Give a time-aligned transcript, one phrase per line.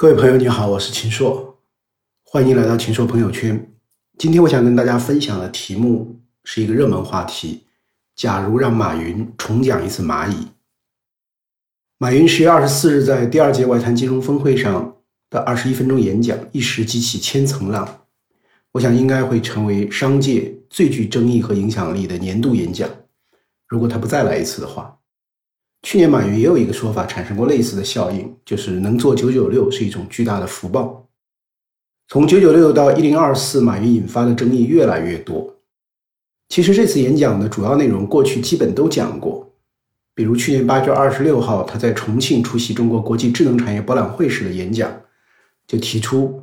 [0.00, 1.58] 各位朋友，你好，我是秦朔，
[2.22, 3.68] 欢迎来到秦朔朋友圈。
[4.16, 7.64] 今天我想跟大家分享的题目是一个热门话题：
[8.14, 10.46] 假如让马云重讲一次蚂蚁。
[11.98, 14.98] 马云十月二十四日在第二届外滩金融峰会上
[15.30, 18.02] 的二十一分钟演讲，一时激起千层浪，
[18.70, 22.88] 我想应该会成为商界最具争议和影响力的年度演讲。
[23.66, 24.97] 如果他不再来一次的话。
[25.82, 31.08] 去年马云也有一个说法产生过类似的效应，就是能做九九六是一种巨大的福报。
[32.08, 35.54] 从九九六到一零二四，马云引发的争议越来越多。
[36.48, 39.48] 其实这次演讲的主要内容过去基本都讲过，
[40.14, 44.90] 比如去年八月二十六号他在重庆出席中国国际智能产业博览会时的演讲，
[45.66, 46.42] 就提出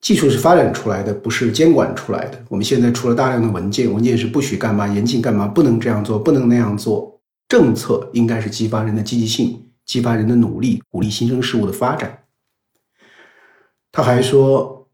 [0.00, 2.42] 技术是发展出来的，不是监管出来的。
[2.48, 7.13] 我们现在出了大量的文件，文件是不许干嘛，严禁干嘛，不能这样做，不能那样做。
[7.48, 12.24] 政策应该是激发人的积极性，激发人的努力，鼓励新生事物的发展。
[13.92, 14.88] 他还说，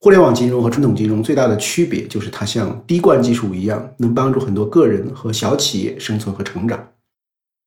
[0.00, 6.92] 互联网金融和传统金融最大的区别就是它像滴灌技术一样，能帮助很多个人和小企业生存和成长。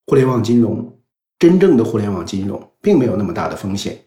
[0.08, 0.98] 互联网金融，
[1.38, 4.00] 真正的互联网金融并没有那么大的风险，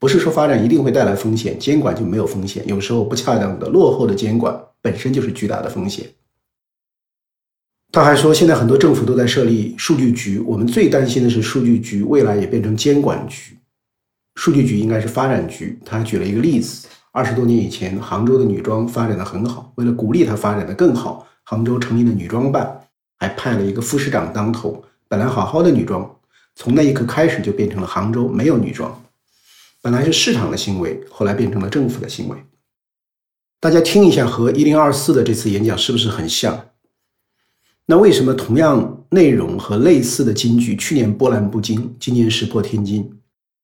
[0.00, 2.66] 不是说发展一定会带来风险，监管就没有风险。
[2.66, 6.08] 有时候不恰当的、落后的监管本身就是巨大的风险。
[7.92, 13.56] 他还说，现在很多政府都在设立数据局，我们最担心的是数据局未来也变成监管局。
[14.36, 15.76] 数据局应该是发展局。
[15.84, 22.80] 他举了一个例子：二十多年以前，杭州的女装发展的很好，为了鼓励它发展的更好，杭州成立了女装办，
[23.18, 24.84] 还派了一个副市长当头。
[25.08, 26.08] 本来好好的女装，
[26.54, 29.02] 从那一刻开始就变成了杭州没有女装。
[29.82, 32.36] 本来是市场的行为，后来变成了政府的行为。
[33.58, 36.66] 大家听一下，和一零二四的这次演讲是不是很像？
[37.86, 43.10] 那为什么同样内容和类似的金句，去年波澜不惊，今年石破天惊？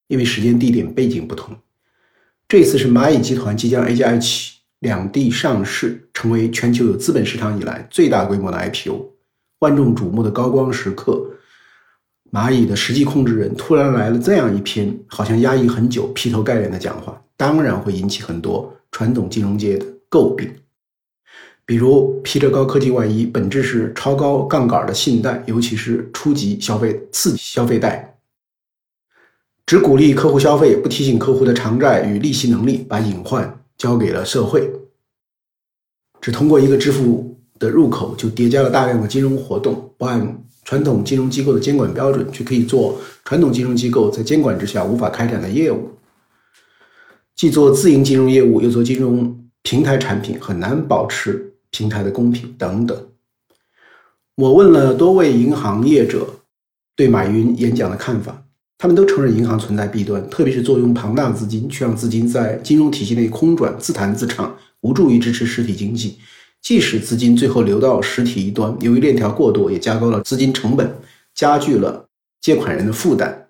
[0.08, 1.56] 因为时间、地点、背景不同。
[2.48, 9.10] 这次是蚂蚁集团即将 A 加 H 两地上市，成为全球有资本市场以来最大规模的 IPO，
[9.60, 11.32] 万众瞩目的高光时刻。
[12.32, 20.52] 蚂蚁的实际控制人突然来了这样一篇好像压抑很久、劈头盖脸的讲话，当然会引起很多传统金融界的诟病。
[21.66, 28.16] 比如披着高科技外衣，本质是超高杠杆的信贷，尤其是初级消费刺激消费贷，
[29.66, 34.70] 只鼓励客户消费，不提醒客户的偿债与利息能力，把隐患交给了社会。
[36.20, 45.90] 只通过一个支付的入口就叠加了大量的金融活动，不按传统金融机构的监管标准，却可以做传统金融机构在监管之下无法开展的业务。
[47.34, 51.54] 既做自营金融业务，又做金融平台产品，很难保持。
[51.76, 53.08] 平台的公平等等，
[54.34, 56.26] 我问了多位银行业者
[56.94, 58.44] 对马云演讲的看法，
[58.78, 66.16] 他们都承认银行存在弊端，特别是作用庞大的资金却让资金在金融体系内空转，自弹自唱，无助于支持实体经济。
[66.62, 70.96] 即使资金最后流到实体一端，由于链条过多，也加高了资金成本，
[71.34, 72.08] 加剧了
[72.40, 73.48] 借款人的负担。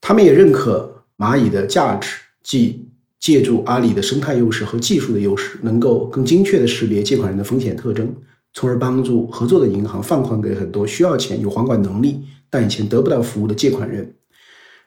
[0.00, 2.14] 他们也认可蚂蚁的价值，
[2.44, 2.86] 即。
[3.20, 8.14] 借助阿里的生态优势和技术的优势，能够更精确地识别借款人的风险特征，
[8.52, 14.14] 从而帮助合作的银行放款给很多需要钱、有还款能力但以前得不到服务的借款人。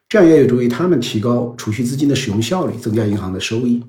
[0.07, 3.84] 这样也有助于他们提高储蓄资金的使用效率，增加银行的收益。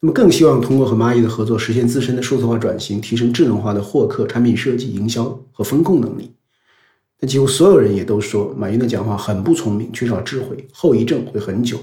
[0.00, 6.32] 那么，更希望通过和蚂蚁的合作，实现自身的数字化转型，提升智能化的获客、产品设计、营销和风控能力。
[7.18, 11.78] 但几乎所有人也都说，马云的讲话很不聪明，缺少智慧，后遗症会很久。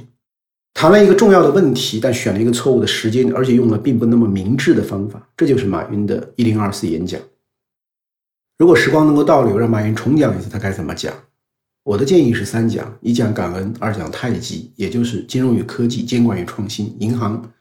[0.77, 7.19] 谈了一个重要的问题，但选了一个错误的时间，而且用了并不那么明智的方法，这就是马云的一零二四演讲。
[8.59, 11.11] 如果时光能够倒流，让马云重讲一次，他该怎么讲？
[11.81, 17.51] 我的建议是三讲：一讲感恩，二讲太极，也就是金融与科技、监管与创新、银行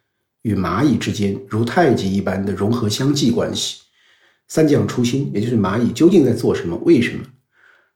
[0.42, 3.78] 与蚂蚁之间如太极一般的融合相济关系；
[4.48, 7.24] 三讲初心，也就是蚂蚁究竟在做什么，为什么？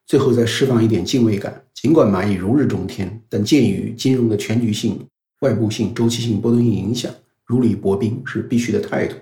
[0.06, 1.62] 最后再释放一点敬畏感。
[1.74, 4.98] 尽管蚂蚁如日中天，但鉴于金融的全局性、
[5.40, 7.12] 外部性、周期性、波动性影响，
[7.44, 9.16] 如履薄冰是必须的态度。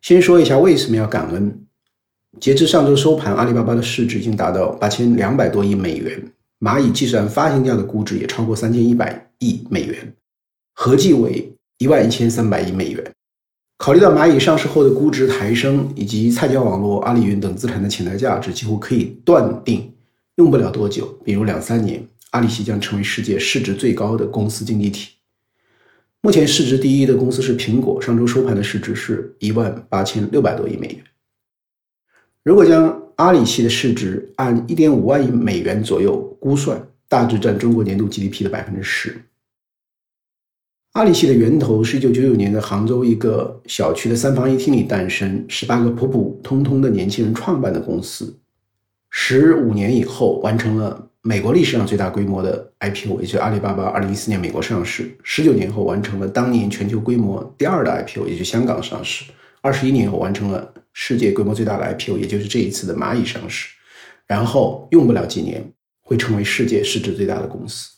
[0.00, 1.64] 先说一下为什么要感恩。
[2.40, 6.22] 截至上周收盘，阿里巴巴的市值已经达到八千两百多亿美元，
[6.60, 10.14] 蚂蚁计算发行价的估值也超过三千一百亿美元，
[10.74, 13.12] 合计为一万一千三百亿美元。
[13.78, 19.92] 考虑到蚂蚁上市后的估值抬升，以及菜鸟网络、阿里云等资产的潜在价值，几乎可以断定，
[20.36, 25.12] 用不了多久，比如两三年，阿里系将成为世界市值最高的公司经济体。
[26.20, 31.04] 目前市值第一的公司是苹果，上周收盘的市值是一万八千六百多亿美元。
[32.42, 39.20] 如果将阿里系的市值按一点五万亿美元左右估算，大致占中国年度 GDP 的百分之十。
[40.92, 48.36] 阿里系的源头是一九九九年的杭州一个小区的三房一厅里诞生，十八个普普通通的年轻人创办的公司，
[49.10, 59.24] 十五年以后完成了美国历史上最大规模的 IPO，也就是阿里巴巴二零一四年美国上市，十九年后完成了当年全球规模第二的 IPO，也就是香港上市，
[59.60, 63.68] 二十一年后完成了世界规模最大的 IPO，也就是这一次的蚂蚁上市，
[64.26, 65.72] 然后用不了几年
[66.02, 67.90] 会成为世界市值最大的公司。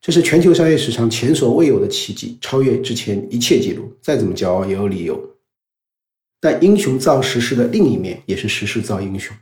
[0.00, 3.92] 这是全球商业史上前所未有的奇迹，超越之前一切记录。
[4.00, 5.20] 再怎么骄傲也有理由。
[6.40, 9.36] 但英雄造时势的另一面，也是时势造英雄。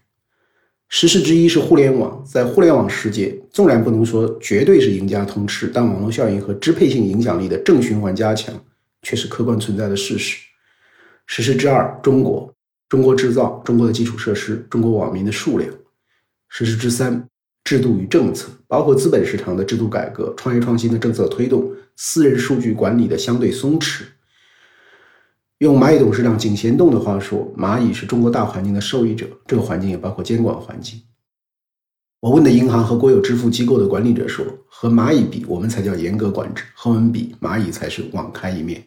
[0.89, 8.55] 时事之一是互联网，在互联网世界，纵然不能说绝对是赢家通吃，但网络效应和支配性影响力的正循环加强，
[9.03, 10.39] 却是客观存在的事实。
[11.27, 12.55] 时事之二，中国，
[12.89, 15.71] 中国制造，中国的基础设施，中国网民的数量。
[16.49, 17.29] 时事之三。
[17.65, 24.03] 制度与政策，包括资本市场的制度改革、创业创新的政策推动、私人数据管理的相对松弛。
[25.59, 31.01] 用蚂蚁董事长井贤栋的话说，蚂蚁是中国大环境的受益者，这个环境也包括监管环境。
[32.21, 38.85] 我问的银行和国有支付机构的管理者说，和蚂蚁比，我们才叫严格管制；和我们比，蚂蚁才是网开一面。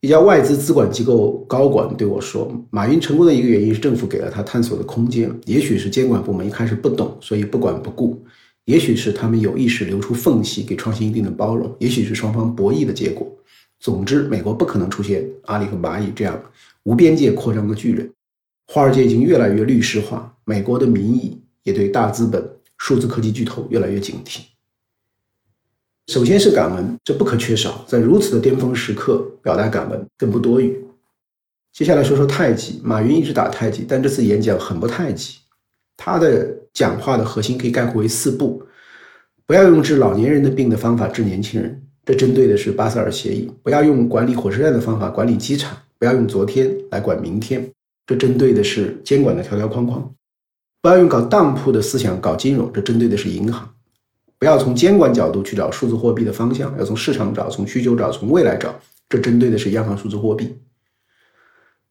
[0.00, 8.16] 一家外资资管机构高管对我说：“马云成功的一个原因是政府给了他探索的空间，也许是监管部门一开始不懂，所以不管不顾；
[8.64, 13.30] 也许是他们有意识留出缝隙，给创新一定的包容；也许是双方博弈的结果。
[13.80, 16.40] 总之，美国不可能出现阿里和蚂蚁这样
[16.82, 18.12] 无边界扩张的巨人。
[18.66, 22.46] 华尔街已经越来越律师化，美国的民意也对大资本、
[22.76, 24.42] 数字科技巨头越来越警惕。”
[26.08, 27.84] 首先是感恩，这不可缺少。
[27.88, 30.78] 在如此的巅峰时刻，表达感恩更不多余。
[31.72, 35.38] 接下来说说太极，马云一直打太极，但这次演讲很不太极。
[35.96, 38.62] 他的讲话的核心可以概括为四不：
[39.46, 41.80] 不要用治老年人的病的方法治年轻人，
[42.10, 47.70] 这针对的是巴塞尔协议；不要用管理火车站的方法管理机场；不要用昨天来管明天，
[48.04, 50.02] 这针对的是监管的条条框框；
[50.82, 53.72] 不要用搞当铺的思想搞金融，这针对的是银行。
[54.40, 58.74] 不要从监管角度去找数字货币的方向，要从市场找，从需求找，从未来找。
[59.08, 60.58] 这针对的是央行数字货币。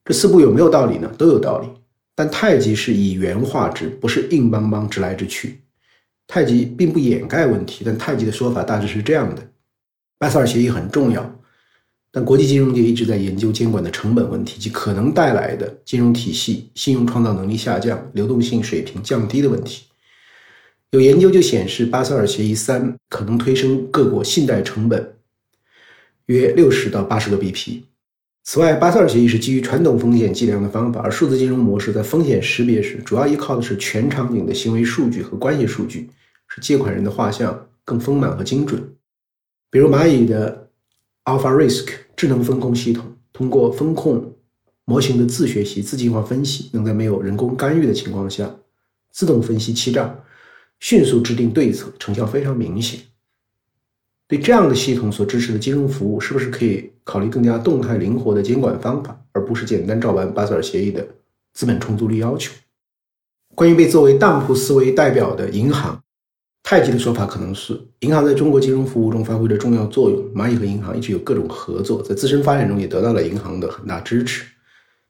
[0.03, 1.09] 这四步有没有道理呢？
[1.17, 1.69] 都有道理。
[2.13, 5.61] 但太极是以圆化之，不是硬邦邦直来直去。
[6.27, 9.48] 太极并不掩盖问题，但太极的说法大致是这样的：
[10.19, 11.39] 巴塞尔协议很重要，
[12.11, 19.85] 但国际金融界一直在研究监管的成本问题及可能带来的金融体系信用创造能力下降、流动性水平降低的问题。
[20.91, 25.13] 有研究就显示，巴塞尔协议三可能推升各国信贷成本
[26.25, 27.83] 约六十到八十个 BP。
[28.43, 36.09] 此外，巴塞尔协议是基于传统风险计量的方法，而数字金融模式在风险识别时主要依靠的是全场景的行为数据和关系数据，
[36.49, 38.83] 使借款人的画像更丰满和精准。
[39.69, 40.69] 比如蚂蚁的
[41.25, 44.35] Alpha Risk 智能风控系统，通过风控
[44.85, 48.55] 模型的自学习、自进化分析，能在没有人工干预的情况下
[49.11, 50.23] 自动分析欺诈。
[50.79, 53.01] 迅速制定对策，成效非常明显。
[54.29, 61.05] 对这样的系统所支持的金融服务，是不是可以考虑更加动态灵活的监管方法，而不是简单照搬巴塞尔协议的
[61.51, 62.53] 资本充足率要求？
[63.55, 66.01] 关于被作为当铺思维代表的银行，
[66.69, 70.23] 太极的说法可能是：银行在中国金融服务中发挥着重要作用。
[70.35, 74.45] 蚂蚁和银行一直有各种合作，在自身发展中也得到了银行的很大支持。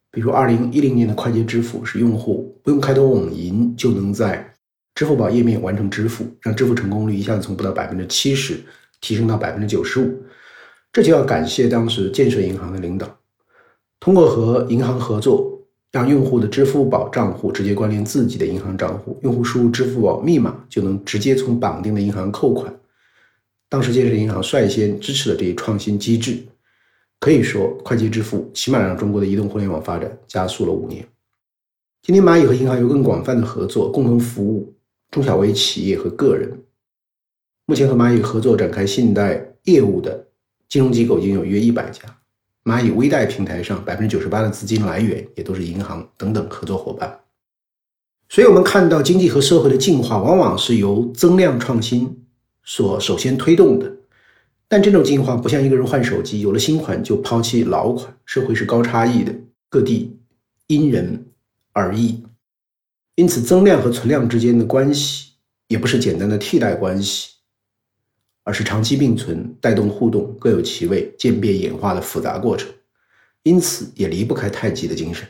[0.09, 4.53] 比如，二零一零年的快捷支付，使用户不用开通网银就能在
[4.95, 8.57] 支付宝页面完成支付，让支付成功率一下子从不到百分之七十
[9.01, 10.17] 提升到百分之九十五。
[10.93, 13.19] 这就要感谢当时建设银行的领导，
[13.99, 15.58] 通过和银行合作，
[15.91, 22.73] 让用户的支付宝账户直接关联自己的银行账户，用户输入支付宝密码就能直接从绑定的银行扣款。
[23.67, 26.37] 当时建设银行率先支持了这一创新机制，
[27.19, 31.07] 可以说快捷支付起码让中国的移动互联网发展加速了五年。
[32.01, 34.75] 今天蚂蚁和银行有更广泛的合作，共同服务。
[35.11, 36.65] 中小微企业和个人，
[37.65, 40.27] 目前和蚂蚁合作展开信贷业务的
[40.67, 42.01] 金融机构已经有约一百家。
[42.69, 47.19] 蚂蚁微贷平台上百分之九十八的资金来源也都是银行等等合作伙伴。
[48.29, 52.25] 所以，我们看到经济和社会的进化往往是由增量创新
[52.63, 53.91] 所首先推动的。
[54.67, 58.15] 但这种进化不像一个人换手机，有了新款就抛弃老款。
[58.25, 59.33] 社会是高差异的，
[59.67, 60.15] 各地
[60.67, 61.25] 因人
[61.73, 62.23] 而异。
[63.15, 65.31] 因此，增量和存量之间的关系
[65.69, 67.31] 也不是简单的替代关系，
[68.49, 72.67] 而是长期并存、带动互动、各有其位、渐变演化的复杂过程。
[73.43, 75.27] 因此，也离不开太极的精神。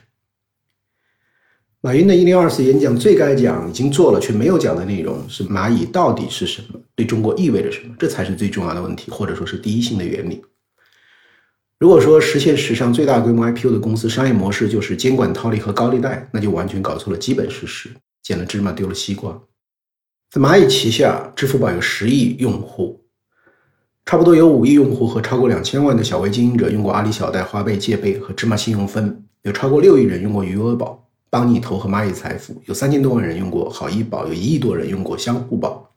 [1.82, 7.94] 马云的一零二次演讲最该讲、已经做了却没有讲的内容是蚂蚁到底是什么，对中国意味着什么？
[8.00, 10.42] 这才是最重要的问题，或者说是第一性的原理。
[11.78, 17.90] 如果说实现史上最大规模 IPO 的公司商业模式就是监管套利和高利贷，那就完全搞错了基本事实，
[18.24, 19.42] 捡了芝麻丢了西瓜。
[20.32, 23.04] 在蚂蚁旗下，支付宝有十亿用户，
[24.10, 31.00] 差不多有五亿用户和超过两千万的小微经营者用过阿里小贷、花呗、借呗和芝麻信用分，有超过六亿人用过余额宝。
[31.30, 35.88] 帮你投和蚂蚁财富有三千多万人用过好医保，有一亿多人用过相互保。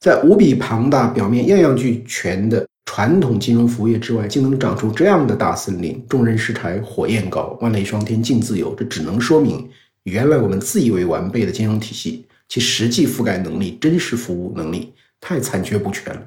[0.00, 8.74] 在无比庞大、表面样样俱全的传统金融服务业之外，竟能长出这样的大森林，众人拾柴火焰高，万类霜天竞自由。
[8.74, 9.64] 这只能说明，
[10.02, 16.20] 原来我们自以为完备的金融体系，其实际覆盖能力、真实服务能力太残缺不全了。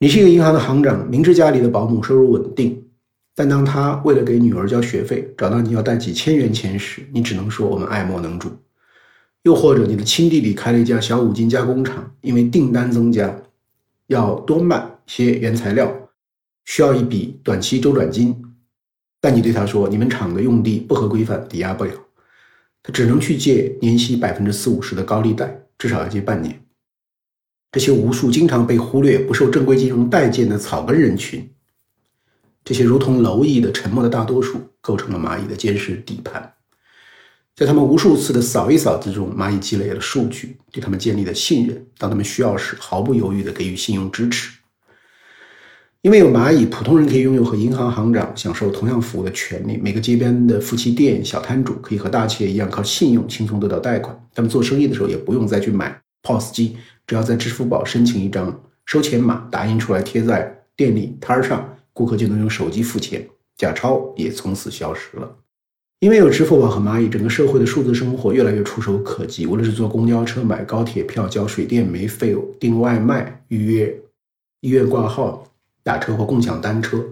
[0.00, 2.84] 你是一个银行的行长，明知家里的保姆收入稳定。
[3.34, 8.48] 但当他为了给女儿交学费找到你要贷几千元钱时，你只能说我们爱莫能助。
[9.42, 13.42] 又或者你的亲弟弟开了一家小五金加工厂，因为订单增加，
[14.06, 15.92] 要多卖些原材料，
[16.64, 18.40] 需要一笔短期周转金，
[19.20, 21.92] 但你对他说你们厂的用地不合规范，抵押不了，
[22.84, 26.56] 他只能去借年息百分之四五十的高利贷，至少要借半年。
[27.70, 31.48] 这些无数经常被忽略、不受正规金融待见的草根人群。
[32.64, 36.54] 这些如同蝼蚁的沉默的大多数，构成了蚂蚁的坚实底盘。
[37.54, 41.86] 在他们无数次的扫一扫之中，蚂蚁积累了数据，对他们建立了信任。
[41.98, 44.56] 当他们需要时，毫不犹豫地给予信用支持。
[46.02, 49.76] 因为有蚂蚁，普通人可以拥有和银行行长享受同样服务的权利。
[49.76, 54.16] 每个街边的夫妻店小摊主可以和大企业一样，靠信用轻松得到贷款。
[54.32, 56.76] 他们做生意的时候也不用再去买 POS 机，
[57.08, 61.74] 只要在支付宝申请一张收钱码，打印出来贴在店里摊儿上。
[61.92, 65.28] 顾客就能用手机付钱，假钞也从此消失了。
[65.98, 69.46] 因为有支付宝和蚂蚁，整个社会的数字生活越来越触手可及。
[69.46, 74.00] 无论是坐公交车、买高铁票、交水电煤费、订外卖、预约
[74.60, 75.44] 医院挂号、
[75.82, 77.04] 打车或共享单车，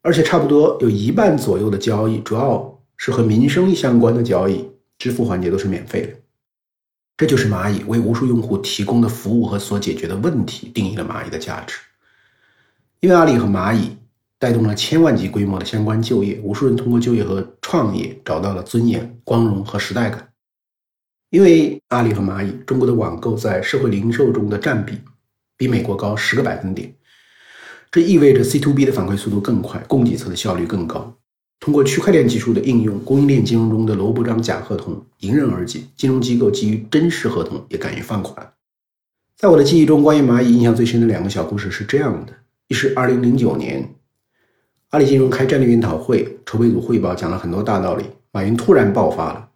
[0.00, 6.12] 而且差不多有一半左右的交易，主要是和民生相关的交易，支付环节都是免费的。
[7.20, 11.76] 这就是蚂蚁为无数用户提供的服务和所解决的问题，定义了蚂蚁的价值。
[13.00, 13.94] 因为阿里和蚂蚁
[14.38, 20.30] 带动了千万级规模的相关就业，无数人通过就业和创业找到了尊严、光荣和时代感。
[21.28, 24.98] 因为阿里和蚂蚁，中国的网购在社会零售中的占比
[25.58, 26.94] 比美国高十个百分点，
[27.90, 31.19] 这意味着 C to B 的反馈速度更快，供给侧的效率更高。
[31.60, 38.54] 通过区块链技术的应用，供应链金融中的萝卜章假合同迎刃而解，金融机构基于真实合同也敢于放款。
[39.36, 42.32] 在我的记忆中，关于蚂蚁印象最深的两个小故事是这样的。
[42.68, 43.94] 一是二零零九年，
[44.88, 48.04] 阿里金融开战略研讨会，筹备组汇报讲了很多大道理。
[48.32, 49.48] 马云突然爆发了。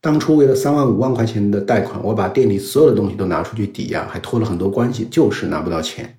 [0.00, 6.18] 当初为了三万五万块钱的贷款，我把店里所有的东西都拿出去抵押，还托了很多关系，就是拿不到钱。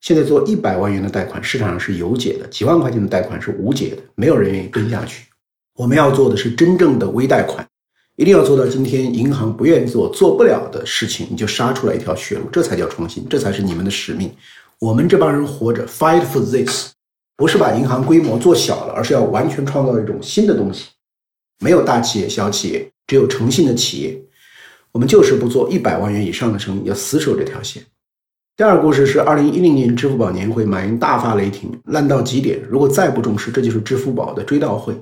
[0.00, 5.26] 现在做一百万元的贷款，市场上是有解的；几万块钱的贷款是无解的，没有人愿意蹲下去。
[5.74, 7.66] 我们要做的是真正的微贷款，
[8.16, 14.32] 一定要做到今天银行不愿意做、做不了的事情，你就杀出来一条血路，这才叫创新，这才是你们的使命。
[14.80, 16.90] 我们这帮人活着，fight for this，
[17.36, 20.86] 不是把银行规模做小了，而是要完全创造一种新的东西。
[21.60, 24.16] 没有大企业、小企业，只有诚信的企业。
[24.92, 27.82] 我们就是不做一百万元以上的生意，要死守这条线。
[28.58, 32.60] 第二个故事是二零一零年支付宝年会，马云大发雷霆，烂到极点。
[32.68, 34.92] 如果再不重视，这就是支付宝的追悼会。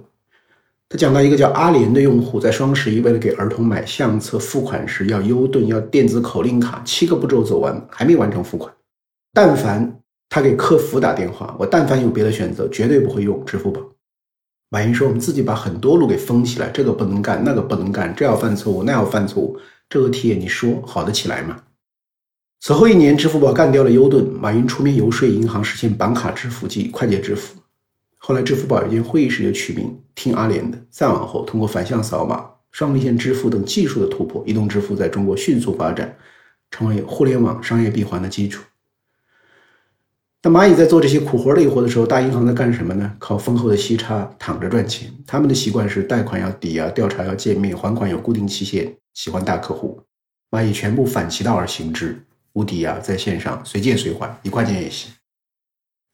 [0.90, 8.70] 他讲到一个叫阿莲的用户，在双十一为了给儿童买相册，付款时要优盾，要电子口令卡，七个步骤走完，还没完成付款。
[9.32, 13.80] 但凡他给客服打电话，我但凡有别的选择，绝对不会用支付宝。
[14.68, 19.56] 马云说：“我们自己把很多路给封起来，这个不能干，那个不能干，这要犯错误，那要犯错误，
[19.88, 21.56] 这个题你说好得起来吗？”
[22.58, 27.60] 此后一年，支付宝干掉了优盾，马云出面游说银行实现绑卡支付及快捷支付。
[28.18, 30.76] 后来，支付宝有间会议室就取名听阿联的。
[30.90, 36.16] 再往后，通过反向扫码、双离线支付等技术的突破，移动支付在中国迅速发展，
[36.72, 38.64] 成为互联网商业闭环的基础。
[40.42, 43.12] 那蚂蚁在做这些苦活累活的时候，大银行在干什么呢？
[43.18, 45.08] 靠丰厚的息差躺着赚钱。
[45.24, 50.00] 他们的习惯是贷款要抵押，调查要见面，还款有固定期限，喜欢大客户。
[50.50, 52.24] 蚂蚁全部反其道而行之，
[52.56, 55.10] 无敌啊，在线上随借随还，一块钱也行。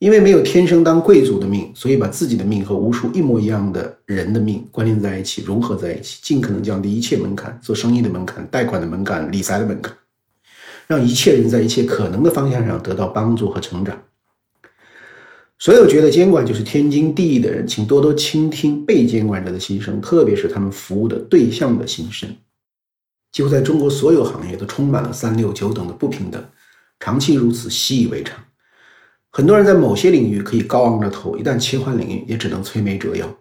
[0.01, 9.97] 因为没有天生当贵族的命，所以把自己的命和无数一模一样的人的命关联在一起，融合在一起，尽可能降低一切门槛：做生意的门槛、贷款的门槛、理财的门槛，
[10.89, 14.03] 让一切人在一切可能的方向上得到帮助和成长。
[15.61, 22.29] 所有觉得监管就是天经地义的人，请多多倾听被监管者的心声，特别是他们服务的对象的心声。
[23.33, 26.45] 几乎在中国所有行业都充满了三六九等的不平等，
[27.01, 28.39] 长期如此，习以为常。
[29.31, 33.35] 很多人在某些领域可以高昂着头，一旦切换领域，也只能摧眉折腰。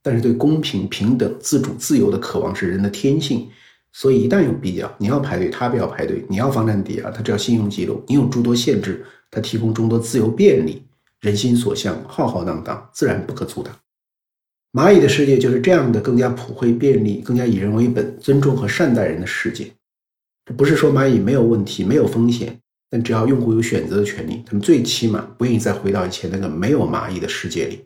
[0.00, 3.46] 但是对公平、平等、自主、自由的渴望是人的天性，
[3.92, 10.82] 所以一旦有必要，你要排队，他不要排队；你要房产抵押，他只要信用记录；你有诸多限制，他提供众多自由便利。
[11.20, 13.74] 人心所向，浩浩荡荡，自然不可阻挡。
[14.72, 19.72] 蚂蚁的世界就是这样的，更加普惠、便利，更加以人为本、尊重和善待人的世界。
[20.44, 22.58] 这不是说蚂蚁没有问题、没有风险。
[22.90, 27.84] 但只要用户有选择的权利，他们最起码不愿意再回到以前那个没有蚂蚁的世界里。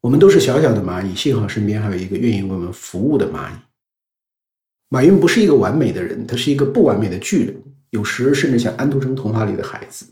[0.00, 3.54] 我们都是小小的蚂蚁，幸好身边还有一个愿意为我们服务的蚂蚁。
[4.88, 10.06] 马云不是一个完美的人，他是一个不完美的巨人，有时甚至像安徒生童话里的孩子。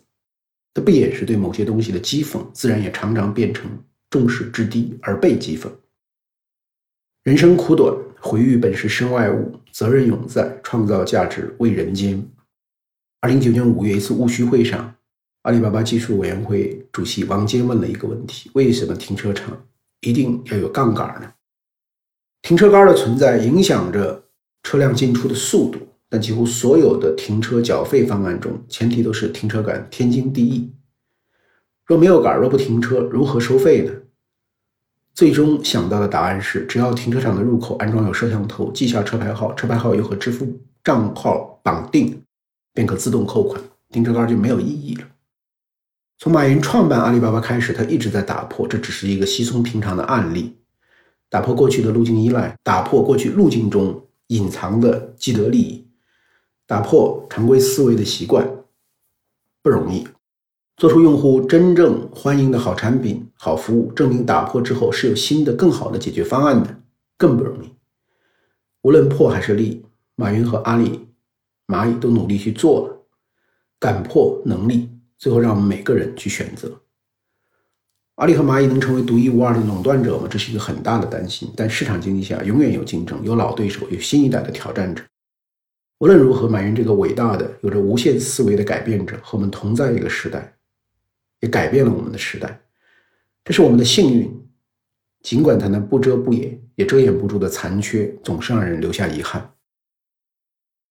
[0.75, 3.71] 他不掩饰对某些东西的讥讽，自然也常常变成
[4.11, 5.71] 重视之低而被讥讽。
[7.23, 12.23] 人生苦短，回忆本是身外物，责任永在，创造价值为人间。
[13.21, 14.95] 二零一九年五月一次务虚会上，
[15.43, 19.67] 阿里巴巴技术委员会主席王坚问了一个问题：为什么停车场
[20.00, 21.33] 一定要有杠杆呢？
[22.43, 24.25] 停车杆的存在影响着
[24.62, 30.73] 车辆进出的速度，但几乎所有的停车缴费方案中，前提都是停车杆天经地义。
[31.91, 33.93] 若没有杆，若不停车，如何收费呢？
[35.13, 42.23] 最终想到的答案是：只要停车场的入口安装有摄像头，记下车牌号，车牌号又和支付账号绑定。
[42.73, 45.05] 便可自动扣款，停车杆就没有意义了。
[46.17, 50.55] 从马云创办阿里巴巴开始，他一直在打破，这只是一个稀松平常的案例，
[51.29, 55.85] 打破过去的路径依赖，打破过去路径中隐藏的既得利益，
[56.69, 58.49] 打破常规思维的习惯，
[59.61, 60.07] 不容易。
[60.81, 66.75] 做出用户真正欢迎的好产品、好服务，证明打破之后是有新的、更好的解决方案的，
[67.19, 67.71] 更不容易。
[68.81, 69.85] 无论破还是立，
[70.17, 71.07] 马云和阿里。
[71.67, 73.07] 蚂蚁都努力去做了，
[73.78, 76.81] 敢破能力，最后让我们每个人去选择。
[78.15, 80.26] 阿里和蚂蚁能成为独一无二的垄断者吗？
[80.31, 81.52] 这是一个很大的担心。
[81.54, 85.04] 但市场经济下，永远有竞争，有老对手，有新一代的挑战者。
[85.99, 90.57] 无论如何，马云这个伟大的、有着无限思维的改变者，和我们同在一个时代，
[91.41, 92.61] 也改变了我们的时代。
[93.45, 94.49] 这是我们的幸运，
[95.23, 99.53] 尽管它那不遮不掩、也遮掩不住的残缺，总是让人留下遗憾。